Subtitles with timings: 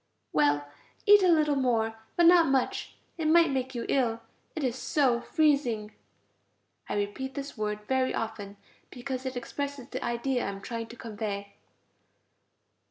[0.33, 0.67] Well,
[1.05, 4.21] eat a little more, but not much, it might make you ill.
[4.55, 5.91] It is so freezing
[6.89, 8.57] (I repeat this word very often,
[8.89, 11.53] because it expresses the idea I am trying to convey).